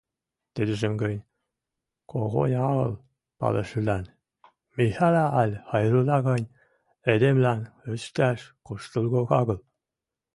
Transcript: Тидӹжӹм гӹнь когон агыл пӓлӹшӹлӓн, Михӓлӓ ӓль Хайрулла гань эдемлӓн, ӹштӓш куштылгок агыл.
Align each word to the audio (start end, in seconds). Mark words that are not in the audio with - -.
Тидӹжӹм 0.53 0.93
гӹнь 1.01 1.21
когон 2.11 2.51
агыл 2.69 2.93
пӓлӹшӹлӓн, 3.39 4.05
Михӓлӓ 4.75 5.25
ӓль 5.41 5.55
Хайрулла 5.69 6.17
гань 6.27 6.51
эдемлӓн, 7.11 7.61
ӹштӓш 7.93 8.39
куштылгок 8.65 9.29
агыл. 9.39 9.59